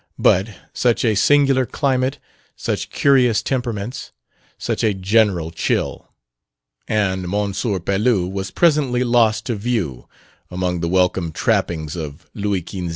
[0.17, 2.17] But such a singular climate,
[2.55, 4.11] such curious temperaments,
[4.57, 6.09] such a general chill!
[6.87, 7.53] And M.
[7.53, 10.07] Pelouse was presently lost to view
[10.49, 12.89] among the welcome trappings of Louis Quinze.